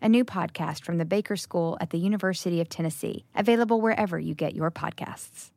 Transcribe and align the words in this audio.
a 0.00 0.08
new 0.08 0.24
podcast 0.24 0.84
from 0.84 0.98
the 0.98 1.04
Baker 1.04 1.36
School 1.36 1.76
at 1.80 1.90
the 1.90 1.98
University 1.98 2.60
of 2.60 2.68
Tennessee, 2.68 3.24
available 3.34 3.80
wherever 3.80 4.18
you 4.18 4.34
get 4.34 4.54
your 4.54 4.70
podcasts. 4.70 5.50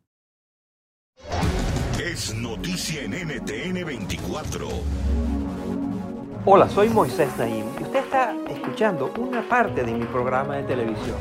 Es 2.02 2.34
noticia 2.34 3.04
en 3.04 3.12
NTN 3.12 3.84
24. 3.84 4.68
Hola, 6.44 6.68
soy 6.68 6.88
Moisés 6.88 7.36
Naim 7.38 7.64
y 7.78 7.82
usted 7.84 8.00
está 8.00 8.34
escuchando 8.50 9.12
una 9.18 9.48
parte 9.48 9.84
de 9.84 9.92
mi 9.92 10.04
programa 10.06 10.56
de 10.56 10.64
televisión. 10.64 11.16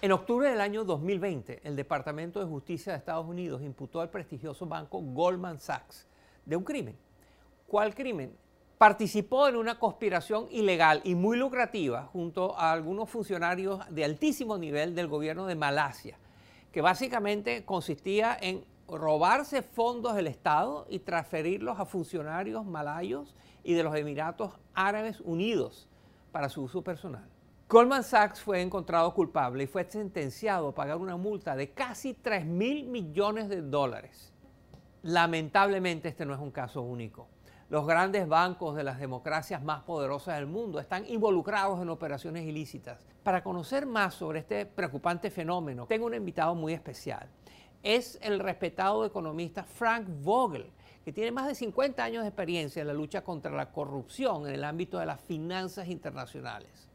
En 0.00 0.12
octubre 0.12 0.48
del 0.50 0.60
año 0.60 0.84
2020, 0.84 1.60
el 1.64 1.74
Departamento 1.74 2.38
de 2.38 2.46
Justicia 2.46 2.92
de 2.92 2.98
Estados 2.98 3.26
Unidos 3.26 3.62
imputó 3.62 4.00
al 4.00 4.10
prestigioso 4.10 4.66
banco 4.66 5.00
Goldman 5.00 5.58
Sachs 5.58 6.06
de 6.48 6.56
un 6.56 6.64
crimen. 6.64 6.96
¿Cuál 7.66 7.94
crimen? 7.94 8.34
Participó 8.78 9.48
en 9.48 9.56
una 9.56 9.78
conspiración 9.78 10.46
ilegal 10.50 11.02
y 11.04 11.14
muy 11.14 11.36
lucrativa 11.36 12.04
junto 12.12 12.58
a 12.58 12.72
algunos 12.72 13.10
funcionarios 13.10 13.80
de 13.90 14.04
altísimo 14.04 14.56
nivel 14.56 14.94
del 14.94 15.08
gobierno 15.08 15.46
de 15.46 15.54
Malasia, 15.54 16.16
que 16.72 16.80
básicamente 16.80 17.64
consistía 17.64 18.36
en 18.40 18.64
robarse 18.88 19.62
fondos 19.62 20.14
del 20.14 20.28
Estado 20.28 20.86
y 20.88 21.00
transferirlos 21.00 21.78
a 21.78 21.84
funcionarios 21.84 22.64
malayos 22.64 23.34
y 23.62 23.74
de 23.74 23.82
los 23.82 23.94
Emiratos 23.94 24.52
Árabes 24.74 25.20
Unidos 25.20 25.86
para 26.32 26.48
su 26.48 26.62
uso 26.62 26.82
personal. 26.82 27.28
Goldman 27.68 28.02
Sachs 28.02 28.40
fue 28.40 28.62
encontrado 28.62 29.12
culpable 29.12 29.64
y 29.64 29.66
fue 29.66 29.84
sentenciado 29.84 30.68
a 30.68 30.74
pagar 30.74 30.96
una 30.96 31.18
multa 31.18 31.54
de 31.54 31.68
casi 31.72 32.14
3 32.14 32.46
mil 32.46 32.86
millones 32.86 33.50
de 33.50 33.60
dólares. 33.60 34.32
Lamentablemente 35.02 36.08
este 36.08 36.26
no 36.26 36.34
es 36.34 36.40
un 36.40 36.50
caso 36.50 36.82
único. 36.82 37.28
Los 37.70 37.86
grandes 37.86 38.26
bancos 38.26 38.74
de 38.74 38.82
las 38.82 38.98
democracias 38.98 39.62
más 39.62 39.82
poderosas 39.82 40.36
del 40.36 40.46
mundo 40.46 40.80
están 40.80 41.04
involucrados 41.06 41.80
en 41.80 41.90
operaciones 41.90 42.44
ilícitas. 42.44 43.06
Para 43.22 43.44
conocer 43.44 43.86
más 43.86 44.14
sobre 44.14 44.40
este 44.40 44.66
preocupante 44.66 45.30
fenómeno, 45.30 45.86
tengo 45.86 46.06
un 46.06 46.14
invitado 46.14 46.54
muy 46.54 46.72
especial. 46.72 47.28
Es 47.82 48.18
el 48.22 48.40
respetado 48.40 49.04
economista 49.04 49.62
Frank 49.62 50.06
Vogel, 50.22 50.72
que 51.04 51.12
tiene 51.12 51.30
más 51.30 51.46
de 51.46 51.54
50 51.54 52.02
años 52.02 52.22
de 52.22 52.28
experiencia 52.28 52.80
en 52.80 52.88
la 52.88 52.94
lucha 52.94 53.22
contra 53.22 53.52
la 53.52 53.70
corrupción 53.70 54.48
en 54.48 54.54
el 54.54 54.64
ámbito 54.64 54.98
de 54.98 55.06
las 55.06 55.20
finanzas 55.20 55.88
internacionales. 55.88 56.87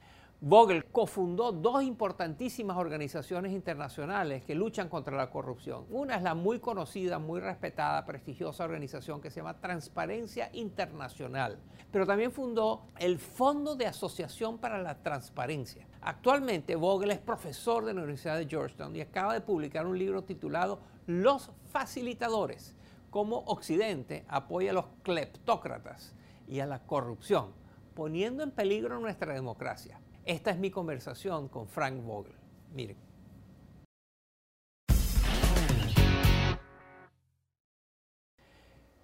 Vogel 0.46 0.84
cofundó 0.84 1.54
dos 1.54 1.84
importantísimas 1.84 2.76
organizaciones 2.76 3.54
internacionales 3.54 4.44
que 4.44 4.56
luchan 4.56 4.90
contra 4.90 5.16
la 5.16 5.30
corrupción. 5.30 5.86
Una 5.90 6.18
es 6.18 6.22
la 6.22 6.36
muy 6.36 6.60
conocida, 6.60 7.18
muy 7.18 7.40
respetada, 7.40 8.06
prestigiosa 8.06 8.66
organización 8.66 9.22
que 9.22 9.30
se 9.30 9.38
llama 9.38 9.62
Transparencia 9.62 10.50
Internacional, 10.52 11.60
pero 11.94 12.06
también 12.06 12.34
fundó 12.34 12.88
el 13.00 13.20
Fondo 13.20 13.78
de 13.78 13.86
Asociación 13.86 14.58
para 14.58 14.82
la 14.82 15.02
Transparencia. 15.02 15.88
Actualmente 16.02 16.76
Vogel 16.76 17.12
es 17.12 17.20
profesor 17.20 17.86
de 17.86 17.94
la 17.94 18.02
Universidad 18.02 18.38
de 18.38 18.46
Georgetown 18.46 18.94
y 18.98 19.00
acaba 19.00 19.36
de 19.36 19.40
publicar 19.40 19.88
un 19.88 19.98
libro 19.98 20.26
titulado 20.26 20.82
Los 21.08 21.52
Facilitadores, 21.72 22.76
cómo 23.12 23.46
Occidente 23.46 24.26
apoya 24.28 24.72
a 24.72 24.74
los 24.74 24.88
cleptócratas 25.04 26.14
y 26.50 26.60
a 26.60 26.66
la 26.66 26.80
corrupción, 26.80 27.54
poniendo 27.94 28.44
en 28.44 28.52
peligro 28.52 29.00
nuestra 29.00 29.34
democracia. 29.34 30.02
Esta 30.26 30.52
es 30.52 30.58
mi 30.58 30.72
conversación 30.72 31.50
con 31.50 31.68
Frank 31.68 32.02
Vogel. 32.02 32.34
Miren. 32.74 32.98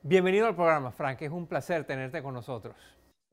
Bienvenido 0.01 0.47
al 0.47 0.55
programa, 0.55 0.91
Frank. 0.91 1.21
Es 1.21 1.31
un 1.31 1.45
placer 1.45 1.83
tenerte 1.83 2.23
con 2.23 2.33
nosotros. 2.33 2.75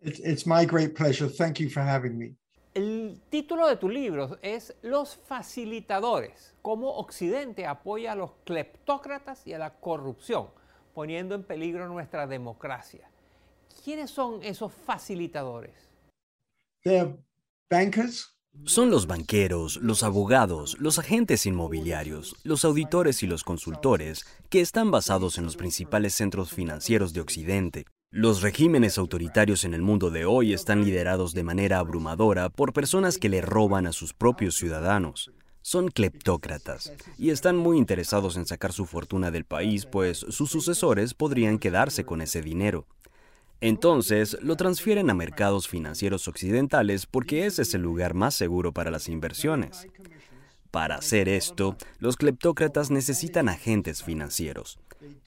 It's, 0.00 0.46
my 0.46 0.66
great 0.66 0.94
pleasure. 0.94 1.30
Thank 1.30 1.60
you 1.60 1.70
for 1.70 1.82
having 1.82 2.18
me. 2.18 2.34
El 2.74 3.22
título 3.30 3.68
de 3.68 3.76
tu 3.76 3.88
libro 3.88 4.36
es 4.42 4.76
Los 4.82 5.16
facilitadores, 5.16 6.54
cómo 6.62 6.90
Occidente 6.96 7.66
apoya 7.66 8.12
a 8.12 8.16
los 8.16 8.32
cleptócratas 8.44 9.46
y 9.46 9.54
a 9.54 9.58
la 9.58 9.76
corrupción, 9.78 10.48
poniendo 10.92 11.36
en 11.36 11.44
peligro 11.44 11.88
nuestra 11.88 12.26
democracia. 12.26 13.08
¿Quiénes 13.84 14.10
son 14.10 14.42
esos 14.42 14.72
facilitadores? 14.72 15.88
Son 18.64 18.90
los 18.90 19.08
banqueros, 19.08 19.78
los 19.82 20.04
abogados, 20.04 20.76
los 20.78 21.00
agentes 21.00 21.46
inmobiliarios, 21.46 22.36
los 22.44 22.64
auditores 22.64 23.24
y 23.24 23.26
los 23.26 23.42
consultores 23.42 24.24
que 24.50 24.60
están 24.60 24.92
basados 24.92 25.36
en 25.36 25.44
los 25.46 25.56
principales 25.56 26.14
centros 26.14 26.52
financieros 26.52 27.12
de 27.12 27.22
Occidente. 27.22 27.84
Los 28.12 28.40
regímenes 28.42 28.98
autoritarios 28.98 29.64
en 29.64 29.74
el 29.74 29.82
mundo 29.82 30.12
de 30.12 30.26
hoy 30.26 30.52
están 30.52 30.84
liderados 30.84 31.34
de 31.34 31.42
manera 31.42 31.80
abrumadora 31.80 32.50
por 32.50 32.72
personas 32.72 33.18
que 33.18 33.28
le 33.28 33.40
roban 33.40 33.88
a 33.88 33.92
sus 33.92 34.14
propios 34.14 34.54
ciudadanos. 34.54 35.32
Son 35.60 35.88
cleptócratas 35.88 36.92
y 37.18 37.30
están 37.30 37.56
muy 37.56 37.78
interesados 37.78 38.36
en 38.36 38.46
sacar 38.46 38.72
su 38.72 38.86
fortuna 38.86 39.32
del 39.32 39.44
país, 39.44 39.86
pues 39.86 40.18
sus 40.18 40.50
sucesores 40.50 41.14
podrían 41.14 41.58
quedarse 41.58 42.04
con 42.04 42.20
ese 42.20 42.42
dinero. 42.42 42.86
Entonces 43.60 44.36
lo 44.42 44.56
transfieren 44.56 45.10
a 45.10 45.14
mercados 45.14 45.66
financieros 45.66 46.28
occidentales 46.28 47.06
porque 47.06 47.46
ese 47.46 47.62
es 47.62 47.74
el 47.74 47.82
lugar 47.82 48.14
más 48.14 48.34
seguro 48.34 48.72
para 48.72 48.90
las 48.90 49.08
inversiones. 49.08 49.88
Para 50.70 50.96
hacer 50.96 51.28
esto, 51.28 51.76
los 51.98 52.16
cleptócratas 52.16 52.90
necesitan 52.90 53.48
agentes 53.48 54.02
financieros. 54.02 54.78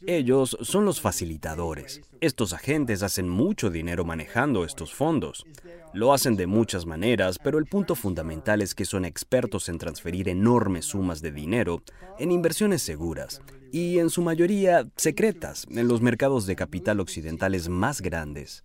Ellos 0.05 0.57
son 0.61 0.85
los 0.85 1.00
facilitadores. 1.00 2.01
Estos 2.22 2.53
agentes 2.53 3.03
hacen 3.03 3.29
mucho 3.29 3.69
dinero 3.69 4.03
manejando 4.03 4.66
estos 4.66 4.94
fondos. 4.94 5.45
Lo 5.94 6.13
hacen 6.13 6.35
de 6.35 6.47
muchas 6.47 6.85
maneras, 6.85 7.38
pero 7.39 7.57
el 7.57 7.66
punto 7.66 7.95
fundamental 7.95 8.61
es 8.61 8.75
que 8.75 8.85
son 8.85 9.05
expertos 9.05 9.69
en 9.69 9.77
transferir 9.77 10.29
enormes 10.29 10.85
sumas 10.85 11.22
de 11.22 11.31
dinero 11.31 11.81
en 12.17 12.31
inversiones 12.31 12.81
seguras 12.81 13.41
y 13.71 14.00
en 14.00 14.09
su 14.09 14.21
mayoría 14.21 14.88
secretas 14.95 15.66
en 15.69 15.88
los 15.88 16.01
mercados 16.01 16.45
de 16.45 16.56
capital 16.56 17.00
occidentales 17.00 17.69
más 17.69 18.01
grandes. 18.01 18.63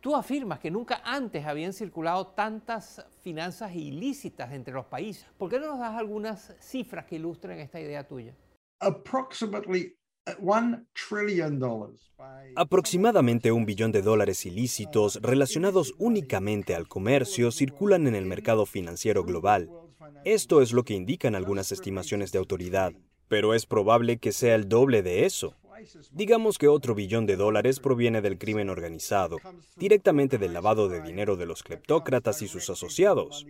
Tú 0.00 0.14
afirmas 0.14 0.60
que 0.60 0.70
nunca 0.70 1.02
antes 1.04 1.44
habían 1.44 1.72
circulado 1.72 2.28
tantas 2.28 3.04
finanzas 3.22 3.74
ilícitas 3.74 4.52
entre 4.52 4.72
los 4.72 4.86
países. 4.86 5.26
¿Por 5.36 5.50
qué 5.50 5.58
no 5.58 5.66
nos 5.66 5.80
das 5.80 5.96
algunas 5.96 6.54
cifras 6.60 7.04
que 7.06 7.16
ilustren 7.16 7.58
esta 7.58 7.80
idea 7.80 8.06
tuya? 8.06 8.34
Aproximadamente 12.54 13.50
un 13.50 13.66
billón 13.66 13.90
de 13.90 14.02
dólares 14.02 14.46
ilícitos 14.46 15.20
relacionados 15.22 15.94
únicamente 15.98 16.74
al 16.76 16.86
comercio 16.86 17.50
circulan 17.50 18.06
en 18.06 18.14
el 18.14 18.26
mercado 18.26 18.66
financiero 18.66 19.24
global. 19.24 19.70
Esto 20.24 20.62
es 20.62 20.72
lo 20.72 20.84
que 20.84 20.94
indican 20.94 21.34
algunas 21.34 21.72
estimaciones 21.72 22.30
de 22.30 22.38
autoridad, 22.38 22.92
pero 23.26 23.54
es 23.54 23.66
probable 23.66 24.18
que 24.18 24.32
sea 24.32 24.54
el 24.54 24.68
doble 24.68 25.02
de 25.02 25.24
eso. 25.24 25.54
Digamos 26.12 26.58
que 26.58 26.68
otro 26.68 26.94
billón 26.94 27.26
de 27.26 27.36
dólares 27.36 27.80
proviene 27.80 28.20
del 28.20 28.38
crimen 28.38 28.70
organizado, 28.70 29.38
directamente 29.76 30.38
del 30.38 30.52
lavado 30.52 30.88
de 30.88 31.02
dinero 31.02 31.36
de 31.36 31.46
los 31.46 31.62
cleptócratas 31.62 32.42
y 32.42 32.48
sus 32.48 32.68
asociados. 32.70 33.46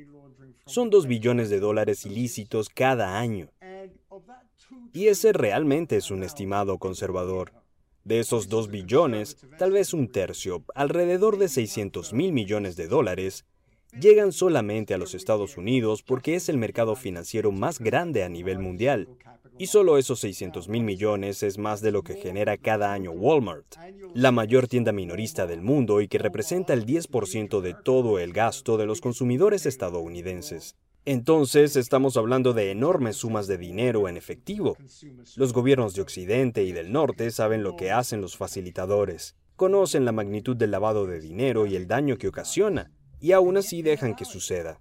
Son 0.66 0.90
dos 0.90 1.06
billones 1.06 1.50
de 1.50 1.60
dólares 1.60 2.04
ilícitos 2.06 2.69
cada 2.69 3.19
año. 3.19 3.50
Y 4.92 5.08
ese 5.08 5.32
realmente 5.32 5.96
es 5.96 6.10
un 6.10 6.22
estimado 6.22 6.78
conservador. 6.78 7.52
De 8.04 8.20
esos 8.20 8.48
2 8.48 8.69
billones, 8.69 9.36
tal 9.58 9.70
vez 9.70 9.92
un 9.92 10.10
tercio, 10.10 10.64
alrededor 10.75 11.36
de 11.36 11.48
600 11.48 12.14
mil 12.14 12.32
millones 12.32 12.75
de 12.75 12.88
dólares, 12.88 13.44
llegan 13.93 14.32
solamente 14.32 14.94
a 14.94 14.99
los 14.99 15.14
Estados 15.14 15.56
Unidos 15.56 16.02
porque 16.02 16.35
es 16.35 16.49
el 16.49 16.58
mercado 16.58 16.96
financiero 16.96 17.52
más 17.52 17.79
grande 17.79 18.25
a 18.25 18.29
nivel 18.29 18.58
mundial. 18.58 19.08
Y 19.61 19.67
solo 19.67 19.99
esos 19.99 20.20
600 20.20 20.69
mil 20.69 20.85
millones 20.85 21.43
es 21.43 21.58
más 21.58 21.81
de 21.81 21.90
lo 21.90 22.02
que 22.02 22.14
genera 22.14 22.56
cada 22.56 22.93
año 22.93 23.11
Walmart, 23.11 23.76
la 24.14 24.31
mayor 24.31 24.69
tienda 24.69 24.93
minorista 24.93 25.49
del 25.49 25.62
mundo 25.62 26.00
y 26.00 26.06
que 26.06 26.19
representa 26.19 26.75
el 26.75 26.87
10% 26.87 27.61
de 27.61 27.75
todo 27.75 28.20
el 28.20 28.32
gasto 28.32 28.76
de 28.76 28.87
los 28.87 29.00
consumidores 29.00 29.67
estadounidenses. 29.67 30.76
Entonces 31.05 31.75
estamos 31.75 32.17
hablando 32.17 32.52
de 32.52 32.70
enormes 32.70 33.17
sumas 33.17 33.46
de 33.46 33.58
dinero 33.58 34.08
en 34.08 34.17
efectivo. 34.17 34.76
Los 35.37 35.52
gobiernos 35.52 35.94
de 35.94 36.02
Occidente 36.02 36.62
y 36.64 36.73
del 36.73 36.93
Norte 36.93 37.31
saben 37.31 37.62
lo 37.62 37.76
que 37.76 37.90
hacen 37.90 38.20
los 38.20 38.37
facilitadores, 38.37 39.35
conocen 39.56 40.05
la 40.05 40.12
magnitud 40.12 40.55
del 40.55 40.70
lavado 40.70 41.06
de 41.06 41.19
dinero 41.19 41.67
y 41.67 41.75
el 41.75 41.88
daño 41.88 42.17
que 42.19 42.29
ocasiona, 42.29 42.93
y 43.20 43.32
aún 43.32 43.56
así 43.56 43.82
dejan 43.82 44.14
que 44.14 44.24
suceda. 44.24 44.78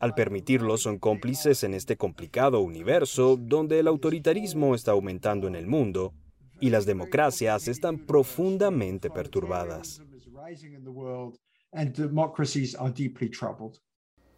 Al 0.00 0.14
permitirlo 0.14 0.78
son 0.78 0.98
cómplices 0.98 1.62
en 1.62 1.74
este 1.74 1.96
complicado 1.96 2.60
universo 2.60 3.36
donde 3.36 3.78
el 3.80 3.86
autoritarismo 3.86 4.74
está 4.74 4.92
aumentando 4.92 5.46
en 5.46 5.54
el 5.54 5.66
mundo 5.66 6.14
y 6.60 6.70
las 6.70 6.86
democracias 6.86 7.68
están 7.68 7.98
profundamente 8.06 9.10
perturbadas. 9.10 10.00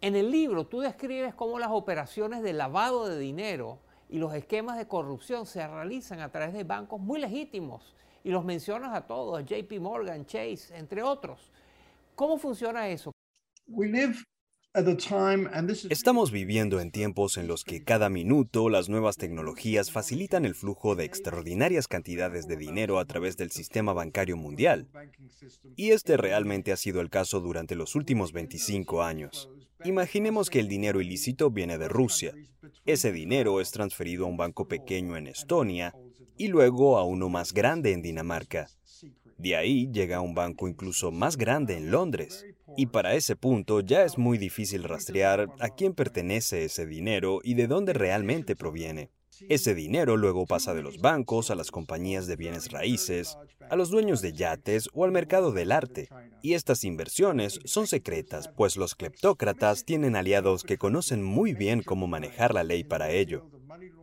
En 0.01 0.15
el 0.15 0.31
libro 0.31 0.67
tú 0.67 0.81
describes 0.81 1.33
cómo 1.33 1.59
las 1.59 1.69
operaciones 1.71 2.43
de 2.43 2.53
lavado 2.53 3.07
de 3.07 3.17
dinero 3.17 3.79
y 4.09 4.17
los 4.17 4.33
esquemas 4.33 4.77
de 4.77 4.87
corrupción 4.87 5.45
se 5.45 5.65
realizan 5.65 6.19
a 6.19 6.31
través 6.31 6.53
de 6.53 6.65
bancos 6.65 6.99
muy 6.99 7.19
legítimos 7.21 7.95
y 8.23 8.29
los 8.29 8.43
mencionas 8.43 8.93
a 8.93 9.07
todos, 9.07 9.43
JP 9.45 9.79
Morgan, 9.79 10.25
Chase, 10.25 10.77
entre 10.77 11.01
otros. 11.01 11.51
¿Cómo 12.15 12.37
funciona 12.37 12.89
eso? 12.89 13.11
Estamos 15.89 16.31
viviendo 16.31 16.79
en 16.79 16.91
tiempos 16.91 17.35
en 17.37 17.47
los 17.47 17.65
que 17.65 17.83
cada 17.83 18.09
minuto 18.09 18.69
las 18.69 18.87
nuevas 18.87 19.17
tecnologías 19.17 19.91
facilitan 19.91 20.45
el 20.45 20.55
flujo 20.55 20.95
de 20.95 21.03
extraordinarias 21.03 21.89
cantidades 21.89 22.47
de 22.47 22.55
dinero 22.55 22.97
a 22.97 23.05
través 23.05 23.35
del 23.35 23.51
sistema 23.51 23.91
bancario 23.91 24.37
mundial. 24.37 24.87
Y 25.75 25.91
este 25.91 26.15
realmente 26.15 26.71
ha 26.71 26.77
sido 26.77 27.01
el 27.01 27.09
caso 27.09 27.41
durante 27.41 27.75
los 27.75 27.95
últimos 27.95 28.31
25 28.31 29.03
años. 29.03 29.49
Imaginemos 29.83 30.49
que 30.49 30.61
el 30.61 30.69
dinero 30.69 31.01
ilícito 31.01 31.51
viene 31.51 31.77
de 31.77 31.89
Rusia. 31.89 32.33
Ese 32.85 33.11
dinero 33.11 33.59
es 33.59 33.71
transferido 33.71 34.25
a 34.25 34.29
un 34.29 34.37
banco 34.37 34.69
pequeño 34.69 35.17
en 35.17 35.27
Estonia 35.27 35.93
y 36.37 36.47
luego 36.47 36.97
a 36.97 37.03
uno 37.03 37.27
más 37.27 37.51
grande 37.51 37.91
en 37.91 38.01
Dinamarca. 38.01 38.69
De 39.41 39.55
ahí 39.55 39.89
llega 39.91 40.17
a 40.17 40.21
un 40.21 40.35
banco 40.35 40.67
incluso 40.67 41.11
más 41.11 41.35
grande 41.35 41.75
en 41.75 41.89
Londres. 41.89 42.45
Y 42.77 42.85
para 42.85 43.15
ese 43.15 43.35
punto 43.35 43.79
ya 43.79 44.03
es 44.03 44.19
muy 44.19 44.37
difícil 44.37 44.83
rastrear 44.83 45.47
a 45.59 45.69
quién 45.69 45.93
pertenece 45.93 46.63
ese 46.63 46.85
dinero 46.85 47.39
y 47.43 47.55
de 47.55 47.65
dónde 47.65 47.93
realmente 47.93 48.55
proviene. 48.55 49.09
Ese 49.49 49.73
dinero 49.73 50.15
luego 50.15 50.45
pasa 50.45 50.75
de 50.75 50.83
los 50.83 50.99
bancos 50.99 51.49
a 51.49 51.55
las 51.55 51.71
compañías 51.71 52.27
de 52.27 52.35
bienes 52.35 52.71
raíces, 52.71 53.35
a 53.71 53.75
los 53.75 53.89
dueños 53.89 54.21
de 54.21 54.33
yates 54.33 54.89
o 54.93 55.05
al 55.05 55.11
mercado 55.11 55.51
del 55.51 55.71
arte. 55.71 56.07
Y 56.43 56.53
estas 56.53 56.83
inversiones 56.83 57.59
son 57.65 57.87
secretas, 57.87 58.47
pues 58.55 58.77
los 58.77 58.93
cleptócratas 58.93 59.85
tienen 59.85 60.15
aliados 60.15 60.63
que 60.63 60.77
conocen 60.77 61.23
muy 61.23 61.55
bien 61.55 61.81
cómo 61.81 62.05
manejar 62.05 62.53
la 62.53 62.63
ley 62.63 62.83
para 62.83 63.09
ello. 63.09 63.49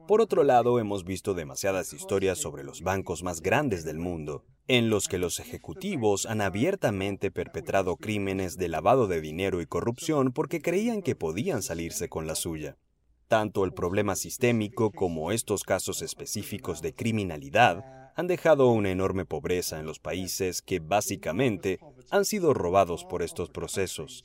Por 0.09 0.23
otro 0.23 0.43
lado, 0.43 0.79
hemos 0.81 1.05
visto 1.05 1.35
demasiadas 1.35 1.93
historias 1.93 2.39
sobre 2.39 2.65
los 2.65 2.81
bancos 2.81 3.23
más 3.23 3.43
grandes 3.43 3.85
del 3.85 3.99
mundo, 3.99 4.43
en 4.67 4.89
los 4.89 5.07
que 5.07 5.19
los 5.19 5.39
ejecutivos 5.39 6.25
han 6.25 6.41
abiertamente 6.41 7.31
perpetrado 7.31 7.95
crímenes 7.97 8.57
de 8.57 8.69
lavado 8.69 9.07
de 9.07 9.21
dinero 9.21 9.61
y 9.61 9.67
corrupción 9.67 10.33
porque 10.33 10.63
creían 10.63 11.03
que 11.03 11.15
podían 11.15 11.61
salirse 11.61 12.09
con 12.09 12.27
la 12.27 12.37
suya. 12.37 12.79
Tanto 13.27 13.67
el 13.67 13.75
problema 13.75 14.17
sistémico 14.17 14.93
como 14.93 15.31
estos 15.31 15.63
casos 15.63 16.01
específicos 16.01 16.81
de 16.81 16.95
criminalidad 16.95 17.85
han 18.17 18.29
dejado 18.29 18.71
una 18.71 18.91
enorme 18.91 19.27
pobreza 19.27 19.79
en 19.79 19.85
los 19.85 19.99
países 19.99 20.63
que 20.63 20.79
básicamente 20.79 21.81
han 22.11 22.25
sido 22.25 22.55
robados 22.55 23.05
por 23.05 23.21
estos 23.21 23.51
procesos. 23.51 24.25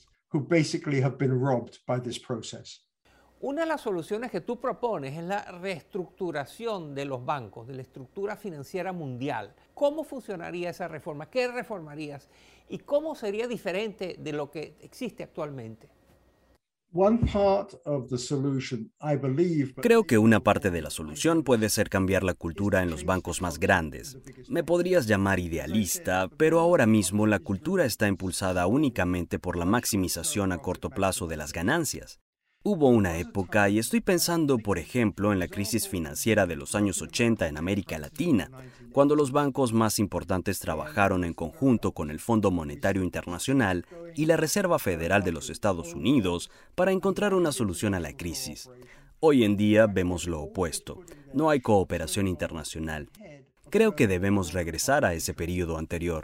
Una 3.43 3.63
de 3.63 3.67
las 3.67 3.81
soluciones 3.81 4.31
que 4.31 4.39
tú 4.39 4.57
propones 4.57 5.17
es 5.17 5.23
la 5.25 5.43
reestructuración 5.43 6.95
de 6.95 7.03
los 7.03 7.25
bancos, 7.25 7.67
de 7.67 7.73
la 7.73 7.81
estructura 7.81 8.37
financiera 8.37 8.93
mundial. 8.93 9.53
¿Cómo 9.73 10.05
funcionaría 10.05 10.69
esa 10.69 10.87
reforma? 10.87 11.29
¿Qué 11.29 11.49
reformarías? 11.49 12.29
¿Y 12.69 12.77
cómo 12.77 13.15
sería 13.15 13.45
diferente 13.45 14.15
de 14.17 14.31
lo 14.31 14.49
que 14.49 14.77
existe 14.79 15.23
actualmente? 15.23 15.89
Creo 19.81 20.05
que 20.05 20.17
una 20.17 20.39
parte 20.39 20.71
de 20.71 20.81
la 20.81 20.89
solución 20.89 21.43
puede 21.43 21.67
ser 21.67 21.89
cambiar 21.89 22.23
la 22.23 22.35
cultura 22.35 22.81
en 22.81 22.89
los 22.89 23.03
bancos 23.03 23.41
más 23.41 23.59
grandes. 23.59 24.19
Me 24.47 24.63
podrías 24.63 25.05
llamar 25.05 25.41
idealista, 25.41 26.29
pero 26.37 26.61
ahora 26.61 26.85
mismo 26.85 27.27
la 27.27 27.39
cultura 27.39 27.83
está 27.83 28.07
impulsada 28.07 28.67
únicamente 28.67 29.37
por 29.37 29.57
la 29.57 29.65
maximización 29.65 30.53
a 30.53 30.59
corto 30.59 30.89
plazo 30.89 31.27
de 31.27 31.35
las 31.35 31.51
ganancias. 31.51 32.21
Hubo 32.65 32.87
una 32.87 33.17
época, 33.17 33.67
y 33.67 33.77
estoy 33.77 33.99
pensando, 33.99 34.57
por 34.57 34.79
ejemplo, 34.79 35.33
en 35.33 35.39
la 35.39 35.49
crisis 35.49 35.89
financiera 35.89 36.45
de 36.45 36.55
los 36.55 36.75
años 36.75 37.01
80 37.01 37.49
en 37.49 37.57
América 37.57 37.99
Latina, 37.99 38.49
cuando 38.93 39.17
los 39.17 39.33
bancos 39.33 39.73
más 39.73 39.99
importantes 39.99 40.59
trabajaron 40.59 41.25
en 41.25 41.33
conjunto 41.33 41.91
con 41.91 42.09
el 42.09 42.21
Fondo 42.21 42.51
Monetario 42.51 43.03
Internacional 43.03 43.85
y 44.15 44.27
la 44.27 44.37
Reserva 44.37 44.79
Federal 44.79 45.23
de 45.23 45.33
los 45.33 45.49
Estados 45.49 45.93
Unidos 45.93 46.49
para 46.73 46.93
encontrar 46.93 47.33
una 47.33 47.51
solución 47.51 47.95
a 47.95 47.99
la 47.99 48.15
crisis. 48.15 48.69
Hoy 49.19 49.43
en 49.43 49.57
día 49.57 49.85
vemos 49.85 50.25
lo 50.25 50.39
opuesto. 50.41 51.01
No 51.33 51.49
hay 51.49 51.59
cooperación 51.59 52.29
internacional. 52.29 53.09
Creo 53.73 53.95
que 53.95 54.07
debemos 54.07 54.53
regresar 54.53 55.03
a 55.03 55.15
ese 55.15 55.33
periodo 55.33 55.79
anterior. 55.79 56.23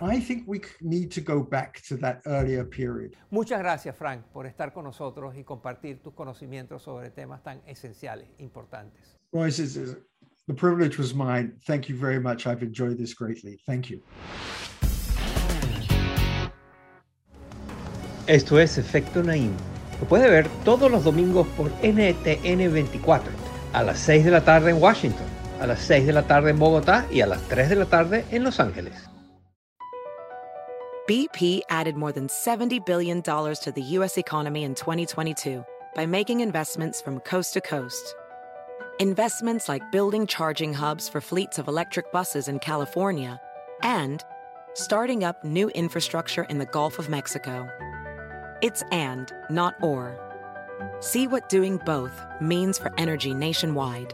Muchas 3.32 3.60
gracias, 3.60 3.96
Frank, 3.96 4.22
por 4.32 4.46
estar 4.46 4.72
con 4.72 4.84
nosotros 4.84 5.36
y 5.36 5.44
compartir 5.44 6.00
tus 6.00 6.14
conocimientos 6.14 6.84
sobre 6.84 7.10
temas 7.10 7.42
tan 7.42 7.64
esenciales, 7.66 8.28
importantes. 8.38 9.18
Royce, 9.34 9.64
the 10.46 10.54
privilege 10.54 11.00
was 11.00 11.16
mine. 11.16 11.56
Thank 11.66 11.88
you 11.88 11.98
very 11.98 12.20
much. 12.20 12.46
I've 12.46 12.64
enjoyed 12.64 12.98
this 12.98 13.16
greatly. 13.16 13.58
Thank 13.66 13.88
you. 13.88 14.04
Esto 18.28 18.60
es 18.60 18.78
Efecto 18.78 19.24
Naim. 19.24 19.54
Lo 20.00 20.08
puede 20.08 20.30
ver 20.30 20.48
todos 20.64 20.92
los 20.92 21.04
domingos 21.04 21.48
por 21.58 21.72
NTN 21.82 22.72
24 22.72 23.32
a 23.74 23.82
las 23.82 23.98
6 23.98 24.26
de 24.26 24.30
la 24.30 24.46
tarde 24.46 24.70
en 24.70 24.80
Washington 24.80 25.29
a 25.60 25.68
las 25.68 25.82
6 25.82 26.06
de 26.06 26.14
la 26.14 26.24
tarde 26.24 26.52
en 26.52 26.60
Bogotá 26.60 27.06
y 27.12 27.22
a 27.22 27.28
las 27.28 27.42
3 27.44 27.70
de 27.70 27.76
la 27.76 27.86
tarde 27.86 28.26
en 28.32 28.44
Los 28.44 28.60
Ángeles. 28.60 28.94
BP 31.08 31.62
added 31.70 31.96
more 31.96 32.12
than 32.12 32.28
$70 32.28 32.86
billion 32.86 33.24
to 33.24 33.72
the 33.74 33.82
U.S. 33.98 34.18
economy 34.18 34.64
in 34.64 34.76
2022 34.76 35.66
by 35.96 36.06
making 36.06 36.42
investments 36.42 37.02
from 37.02 37.20
coast 37.22 37.54
to 37.54 37.62
coast. 37.62 38.16
Investments 39.00 39.68
like 39.68 39.92
building 39.92 40.28
charging 40.28 40.72
hubs 40.72 41.10
for 41.10 41.20
fleets 41.20 41.58
of 41.58 41.68
electric 41.68 42.12
buses 42.12 42.48
in 42.48 42.60
California 42.60 43.42
and 43.82 44.24
starting 44.76 45.24
up 45.24 45.44
new 45.44 45.70
infrastructure 45.70 46.44
in 46.44 46.60
the 46.60 46.66
Gulf 46.68 47.00
of 47.00 47.10
Mexico. 47.10 47.68
It's 48.62 48.84
and, 48.92 49.34
not 49.50 49.74
or. 49.82 50.16
See 51.00 51.26
what 51.26 51.50
doing 51.50 51.78
both 51.86 52.22
means 52.40 52.78
for 52.78 52.92
energy 53.00 53.34
nationwide 53.34 54.14